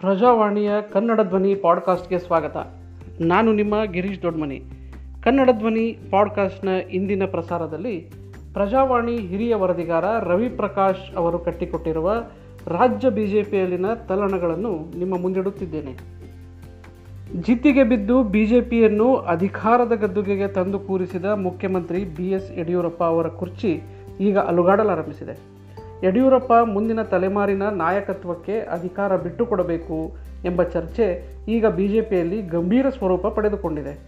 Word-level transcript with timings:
ಪ್ರಜಾವಾಣಿಯ 0.00 0.70
ಕನ್ನಡ 0.92 1.20
ಧ್ವನಿ 1.20 1.54
ಪಾಡ್ಕಾಸ್ಟ್ಗೆ 1.54 2.18
ಸ್ವಾಗತ. 2.18 2.56
ನಾನು 3.20 3.52
ನಿಮ್ಮ 3.52 3.84
ಗಿರೀಶ್ 3.84 4.22
ದೊಡ್ಮನಿ. 4.22 4.62
ಕನ್ನಡ 5.24 5.50
ಧ್ವನಿ 5.58 5.98
ಪಾಡ್ಕಾಸ್ಟ್ನ 6.10 6.68
ಇಂದಿನ 6.68 7.22
ಪ್ರಸಾರದಲ್ಲಿ 7.26 8.10
ಪ್ರಜಾವಾಣಿ 8.52 9.16
ಹಿರಿಯ 9.16 9.54
ವರದಿಗಾರ 9.54 10.04
ರವಿ 10.04 10.48
ಪ್ರಕಾಶ್ 10.48 11.16
ಅವರು 11.16 11.38
ಕಟ್ಟಿಕೊಟ್ಟಿರುವ 11.38 12.24
ರಾಜ್ಯ 12.66 13.10
ಬಿ 13.10 13.26
ಜೆ 13.26 13.42
ಪಿಯಲ್ಲಿನ 13.42 13.86
ತಲ್ಲಣಗಳನ್ನು 14.08 14.98
ನಿಮ್ಮ 14.98 15.20
ಮುಂದಿಡುತ್ತಿದ್ದೇನೆ. 15.20 15.92
ಜಿದ್ದಿಗೆ 17.42 17.84
ಬಿದ್ದು 17.84 18.22
ಬಿ 18.22 18.46
ಜೆ 18.46 18.60
ಪಿಯನ್ನು 18.60 19.16
ಅಧಿಕಾರದ 19.16 19.92
ಗದ್ದುಗೆಗೆ 19.94 20.48
ತಂದು 20.48 20.78
ಕೂರಿಸಿದ 20.78 21.24
ಮುಖ್ಯಮಂತ್ರಿ 21.24 22.04
ಬಿ 22.04 22.30
ಎಸ್ 22.30 22.58
ಯಡಿಯೂರಪ್ಪ 22.58 23.04
ಅವರ 23.04 23.28
ಕುರ್ಚಿ 23.28 23.82
ಈಗ 24.20 24.38
ಅಲುಗಾಡಲಾರಂಭಿಸಿದೆ. 24.38 25.59
ಯಡಿಯೂರಪ್ಪ 26.04 26.52
ಮುಂದಿನ 26.52 27.02
ತಲೆಮಾರಿನ 27.02 27.62
ನಾಯಕತ್ವಕ್ಕೆ 27.62 28.60
ಅಧಿಕಾರ 28.60 29.16
ಬಿಟ್ಟುಕೊಡಬೇಕು 29.16 30.16
ಎಂಬ 30.44 30.62
ಚರ್ಚೆ 30.62 31.36
ಈಗ 31.48 31.66
ಬಿ 31.66 31.88
ಜೆ 31.88 32.00
ಪಿಯಲ್ಲಿ 32.00 32.42
ಗಂಭೀರ 32.42 32.88
ಸ್ವರೂಪ 32.88 33.26
ಪಡೆದುಕೊಂಡಿದೆ. 33.26 34.00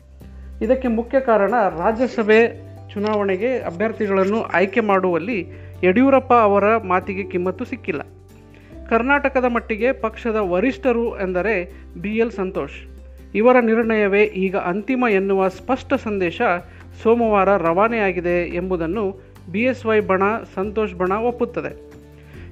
ಇದಕ್ಕೆ 0.62 0.88
ಮುಖ್ಯ 0.88 1.20
ಕಾರಣ 1.20 1.50
ರಾಜ್ಯಸಭೆ 1.50 2.60
ಚುನಾವಣೆಗೆ 2.94 3.58
ಅಭ್ಯರ್ಥಿಗಳನ್ನು 3.58 4.42
ಆಯ್ಕೆ 4.42 4.80
ಮಾಡುವಲ್ಲಿ 4.80 5.48
ಯಡಿಯೂರಪ್ಪ 5.82 6.32
ಅವರ 6.32 6.76
ಮಾತಿಗೆ 6.76 7.22
ಕಿಮ್ಮತ್ತು 7.22 7.64
ಸಿಕ್ಕಿಲ್ಲ. 7.64 8.02
ಕರ್ನಾಟಕದ 8.88 9.44
ಮಟ್ಟಿಗೆ 9.44 9.92
ಪಕ್ಷದ 9.92 10.36
ವರಿಷ್ಠರು 10.36 11.20
ಎಂದರೆ 11.20 11.72
ಬಿ 12.00 12.10
ಎಲ್ 12.10 12.30
ಸಂತೋಷ್. 12.30 12.88
ಇವರ 13.34 13.56
ನಿರ್ಣಯವೇ 13.60 14.22
ಈಗ 14.24 14.56
ಅಂತಿಮ 14.56 15.04
ಎನ್ನುವ 15.10 15.48
ಸ್ಪಷ್ಟ 15.48 15.94
ಸಂದೇಶ 15.94 16.42
ಸೋಮವಾರ 17.02 17.56
ರವಾನೆಯಾಗಿದೆ 17.56 18.48
ಎಂಬುದನ್ನು 18.48 19.31
ಬಿ 19.50 19.60
ಎಸ್ 19.60 19.86
ವೈ 19.86 20.00
ಬಣ 20.00 20.22
ಸಂತೋಷ್ 20.54 20.94
ಬಣ 20.94 21.12
ಒಪ್ಪುತ್ತದೆ. 21.12 21.92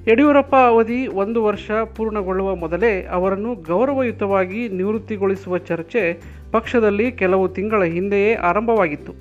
ಯಡಿಯೂರಪ್ಪ 0.07 0.55
ಅವಧಿ 0.55 1.07
ಒಂದು 1.07 1.43
ವರ್ಷ 1.43 1.71
ಪೂರ್ಣಗೊಳ್ಳುವ 1.71 2.55
ಮೊದಲೇ 2.55 3.05
ಅವರನ್ನು 3.05 3.55
ಗೌರವಯುತವಾಗಿ 3.55 4.69
ನಿವೃತ್ತಿಗೊಳಿಸುವ 4.69 5.57
ಚರ್ಚೆ 5.57 6.21
ಪಕ್ಷದಲ್ಲಿ 6.51 7.11
ಕೆಲವು 7.11 7.49
ತಿಂಗಳ 7.49 7.83
ಹಿಂದೆಯೇ 7.83 8.33
ಆರಂಭವಾಗಿತ್ತು. 8.33 9.13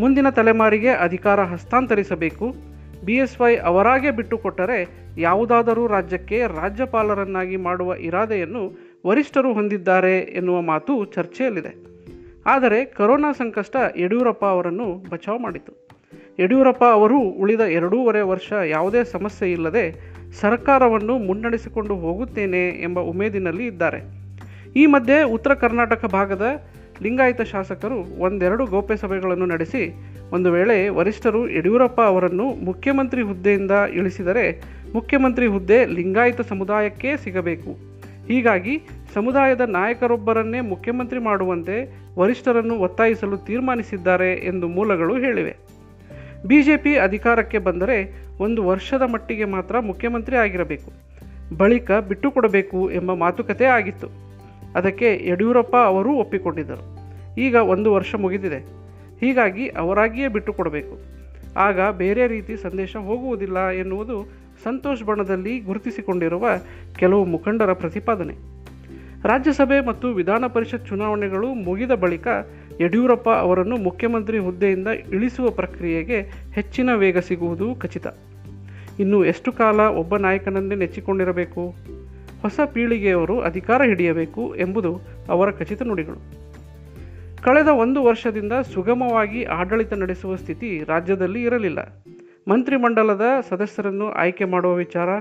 ಮುಂದಿನ 0.00 0.28
ತಲೆಮಾರಿಗೆ 0.28 0.88
ಅಧಿಕಾರ 0.88 1.42
ಹಸ್ತಾಂತರಿಸಬೇಕು. 1.42 2.54
ಬಿ 3.04 3.12
ಎಸ್ 3.12 3.40
ವೈ 3.40 3.56
ಅವರಾಗೆ 3.56 4.10
ಬಿಟ್ಟುಕೊಟ್ಟರೆ 4.10 4.88
ಯಾವುದಾದರೂ 5.18 5.86
ರಾಜ್ಯಕ್ಕೆ 5.86 6.40
ರಾಜ್ಯಪಾಲರನ್ನಾಗಿ 6.40 7.56
ಮಾಡುವ 7.56 7.94
ಇರಾದೆಯನ್ನು 7.94 8.78
ವರಿಷ್ಠರು 9.06 9.52
ಹೊಂದಿದ್ದಾರೆ 9.52 10.18
ಎನ್ನುವ 10.18 10.60
ಮಾತು 10.60 11.04
ಚರ್ಚೆಯಲ್ಲಿದೆ. 11.04 11.76
ಆದರೆ 12.46 12.84
ಕರೋನಾ 12.84 13.32
ಸಂಕಷ್ಟ 13.32 13.76
ಯಡಿಯೂರಪ್ಪ 13.96 14.44
ಅವರನ್ನು 14.44 15.10
ಬಚಾವ್ 15.10 15.40
ಮಾಡಿತು. 15.40 15.83
ಯಡಿಯೂರಪ್ಪ 16.38 16.84
ಅವರು 16.92 17.18
ಉಳಿದ 17.18 17.60
ಎರಡೂವರೆ 17.60 18.20
ವರ್ಷ 18.20 18.52
ಯಾವುದೇ 18.52 19.04
ಸಮಸ್ಯೆ 19.04 19.52
ಇಲ್ಲದೆ 19.52 19.84
ಸರ್ಕಾರವನ್ನು 20.40 21.18
ಮುನ್ನಡೆಸಿಕೊಂಡು 21.18 21.96
ಹೋಗುತ್ತೇನೆ 21.96 22.68
ಎಂಬ 22.68 22.98
ಉಮೇದಿನಲ್ಲಿ 23.00 23.66
ಇದ್ದಾರೆ. 23.66 24.00
ಈ 24.76 24.86
ಮಧ್ಯೆ 24.86 25.22
ಉತ್ತರ 25.22 25.54
ಕರ್ನಾಟಕ 25.54 26.04
ಭಾಗದ 26.04 26.46
ಲಿಂಗಾಯತ 27.02 27.42
ಶಾಸಕರು 27.42 28.22
ಒಂದೆರಡು 28.22 28.64
ಗೋಪ್ಯ 28.66 28.96
ಸಭೆಗಳನ್ನು 28.96 29.46
ನಡೆಸಿ, 29.46 29.94
ಒಂದು 30.32 30.52
ವೇಳೆ 30.52 30.88
ವರಿಷ್ಠರು 30.88 31.48
ಯಡಿಯೂರಪ್ಪ 31.50 32.00
ಅವರನ್ನು 32.00 32.64
ಮುಖ್ಯಮಂತ್ರಿ 32.64 33.22
ಹುದ್ದೆಯಿಂದ 33.22 33.70
ಇಳಿಸಿದರೆ 33.94 34.62
ಮುಖ್ಯಮಂತ್ರಿ 34.92 35.46
ಹುದ್ದೆ 35.46 35.84
ಲಿಂಗಾಯತ 35.84 36.40
ಸಮುದಾಯಕ್ಕೇ 36.40 37.16
ಸಿಗಬೇಕು. 37.16 37.94
ಹೀಗಾಗಿ 38.28 38.74
ಸಮುದಾಯದ 39.14 39.60
ನಾಯಕರೊಬ್ಬರನ್ನೇ 39.60 40.60
ಮುಖ್ಯಮಂತ್ರಿ 40.60 41.18
ಮಾಡುವಂತೆ 41.18 41.76
ವರಿಷ್ಠರನ್ನು 42.18 42.74
ಒತ್ತಾಯಿಸಲು 42.78 43.36
ತೀರ್ಮಾನಿಸಿದ್ದಾರೆ 43.36 44.34
ಎಂದು 44.34 44.68
ಮೂಲಗಳು 44.68 45.14
ಹೇಳಿವೆ. 45.18 45.63
ಬಿಜೆಪಿ 46.46 46.98
ಅಧಿಕಾರಕ್ಕೆ 46.98 47.58
ಬಂದರೆ 47.58 48.26
ಒಂದು 48.40 48.64
ವರ್ಷದ 48.64 49.02
ಮಟ್ಟಿಗೆ 49.02 49.44
ಮಾತ್ರ 49.44 49.78
ಮುಖ್ಯಮಂತ್ರಿ 49.78 50.36
ಆಗಿರಬೇಕು. 50.36 50.92
ಬಳಿಕ 51.56 51.90
ಬಿಟ್ಟುಕೊಡಬೇಕು 51.92 52.90
ಎಂಬ 52.90 53.14
ಮಾತುಕತೆ 53.14 53.64
ಆಗಿತ್ತು. 53.64 54.06
ಅದಕ್ಕೆ 54.74 55.20
ಯಡಿಯೂರಪ್ಪ 55.26 55.76
ಅವರೂ 55.76 56.12
ಒಪ್ಪಿಕೊಂಡಿದ್ದರು. 56.12 57.04
ಈಗ 57.40 57.54
ಒಂದು 57.54 57.92
ವರ್ಷ 57.92 58.14
ಮುಗಿದಿದೆ. 58.14 58.58
ಹೀಗಾಗಿ 59.20 59.68
ಅವರಾಗಿಯೇ 59.68 60.28
ಬಿಟ್ಟುಕೊಡಬೇಕು 60.28 61.14
ಆಗ 61.56 61.80
ಬೇರೆ 61.90 62.26
ರೀತಿ 62.26 62.56
ಸಂದೇಶ 62.56 62.96
ಹೋಗುವುದಿಲ್ಲ 62.96 63.70
ಎನ್ನುವುದು 63.70 64.32
ಸಂತೋಷ್ 64.64 65.04
ಬಣದಲ್ಲಿ 65.04 65.60
ಗುರುತಿಸಿಕೊಂಡಿರುವ 65.60 66.46
ಕೆಲವು 66.96 67.24
ಮುಖಂಡರ 67.24 67.72
ಪ್ರತಿಪಾದನೆ. 67.72 68.34
ರಾಜ್ಯಸಭೆ 69.22 69.86
ಮತ್ತು 69.86 70.08
ವಿಧಾನ 70.08 70.44
ಪರಿಷತ್ 70.46 70.86
ಚುನಾವಣೆಗಳು 70.86 71.54
ಮುಗಿದ 71.54 71.90
ಬಳಿಕ 71.90 72.28
ಯಡಿಯೂರಪ್ಪ 72.80 73.30
ಅವರನ್ನು 73.30 73.76
ಮುಖ್ಯಮಂತ್ರಿ 73.76 74.38
ಹುದ್ದೆಯಿಂದ 74.38 74.88
ಇಳಿಸುವ 74.88 75.50
ಪ್ರಕ್ರಿಯೆಗೆ 75.50 76.20
ಹೆಚ್ಚಿನ 76.54 76.94
ವೇಗ 76.94 77.18
ಸಿಗುವುದು 77.18 77.74
ಖಚಿತ. 77.74 78.06
ಇನ್ನು 78.98 79.24
ಎಷ್ಟು 79.24 79.52
ಕಾಲ 79.52 79.80
ಒಬ್ಬ 79.80 80.16
ನಾಯಕನನ್ನೇ 80.16 80.74
ನೆಚ್ಚಿಕೊಂಡಿರಬೇಕು? 80.74 81.74
ಹೊಸ 82.42 82.60
ಪೀಳಿಗೆಯವರು 82.72 83.40
ಅಧಿಕಾರ 83.40 83.82
ಹಿಡಿಯಬೇಕು 83.82 84.56
ಎಂಬುದು 84.56 85.00
ಅವರ 85.28 85.50
ಖಚಿತ 85.50 85.82
ನುಡಿಗಳು. 85.82 86.44
ಕಳೆದ 87.42 87.68
ಒಂದು 87.68 88.04
ವರ್ಷದಿಂದ 88.04 88.52
ಸುಗಮವಾಗಿ 88.52 89.44
ಆಡಳಿತ 89.44 89.92
ನಡೆಸುವ 89.92 90.36
ಸ್ಥಿತಿ 90.36 90.84
ರಾಜ್ಯದಲ್ಲಿ 90.88 91.42
ಇರಲಿಲ್ಲ. 91.42 92.04
ಮಂತ್ರಿಮಂಡಲದ 92.48 93.22
ಸದಸ್ಯರನ್ನು 93.48 94.10
ಆಯ್ಕೆ 94.10 94.44
ಮಾಡುವ 94.44 94.74
ವಿಚಾರ, 94.74 95.18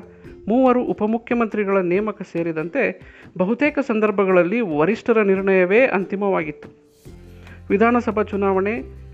ಮೂವರು 0.48 0.84
ಉಪಮುಖ್ಯಮಂತ್ರಿಗಳ 0.84 1.78
ನೇಮಕ 1.78 2.22
ಸೇರಿದಂತೆ 2.22 3.02
ಬಹುತೇಕ 3.38 3.80
ಸಂದರ್ಭಗಳಲ್ಲಿ 3.80 4.62
ವರಿಷ್ಠರ 4.62 5.22
ನಿರ್ಣಯವೇ 5.22 5.86
ಅಂತಿಮವಾಗಿತ್ತು. 5.86 6.83
ವಿಧಾನಸಭಾ 7.74 8.24
ಚುನಾವಣೆ, 8.24 8.74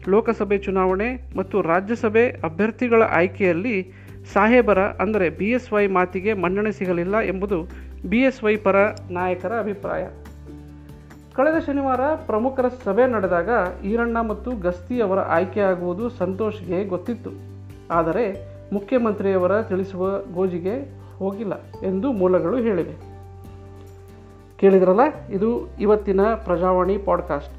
ಲೋಕಸಭೆ 0.09 0.58
ಚುನಾವಣೆ 0.58 1.09
ಮತ್ತು 1.38 1.62
ರಾಜ್ಯಸಭೆ 1.62 2.30
ಅಭ್ಯರ್ಥಿಗಳ 2.30 3.03
ಆಯ್ಕೆಯಲ್ಲಿ 3.03 3.92
ಸಾಹೇಬರ 4.34 4.80
ಅಂದರೆ 4.80 5.30
ಬಿ 5.30 5.46
ಎಸ್ 5.46 5.74
ವೈ 5.74 5.88
ಮಾತಿಗೆ 5.88 6.34
ಮನ್ನಣೆ 6.34 6.72
ಸಿಗಲಿಲ್ಲ 6.72 7.20
ಎಂಬುದು 7.20 7.59
ಬಿ 8.09 8.18
ಎಸ್ 8.18 8.44
ವೈ 8.44 8.56
ಪರ 8.56 8.75
ನಾಯಕರ 9.12 9.59
ಅಭಿಪ್ರಾಯ. 9.59 10.03
ಕಳೆದ 11.36 11.59
ಶನಿವಾರ 11.59 12.02
ಪ್ರಮುಖರ 12.02 12.68
ಸಭೆ 12.68 13.12
ನಡೆದಾಗ 13.12 13.50
ಈರಣ್ಣ 13.86 14.18
ಮತ್ತು 14.22 14.52
ಗಸ್ತಿ 14.52 15.02
ಅವರ 15.02 15.20
ಆಯ್ಕೆಯಾಗುವುದು 15.20 16.09
ಸಂತೋಷ್ಗೆ 16.09 16.86
ಗೊತ್ತಿತ್ತು. 16.86 17.30
ಆದರೆ 17.91 18.26
ಮುಖ್ಯಮಂತ್ರಿಯವರ 18.74 19.62
ತಿಳಿಸುವ 19.62 20.20
ಗೋಜಿಗೆ 20.34 20.76
ಹೋಗಿಲ್ಲ 21.18 21.53
ಎಂದು 21.84 22.12
ಮೂಲಗಳು 22.12 22.58
ಹೇಳಿವೆ. 22.58 22.96
ಕೇಳಿದ್ರಲ್ಲ, 24.59 25.34
ಇದು 25.34 25.70
ಇವತ್ತಿನ 25.80 26.22
ಪ್ರಜಾವಾಣಿ 26.22 26.97
ಪಾಡ್ಕಾಸ್ಟ್. 26.97 27.59